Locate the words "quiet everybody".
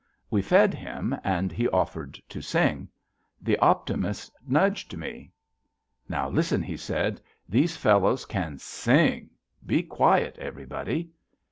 9.83-11.11